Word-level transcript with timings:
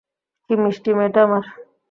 কী 0.45 0.53
মিষ্টি 0.63 0.91
মেয়েটা 0.97 1.19
আমার! 1.25 1.43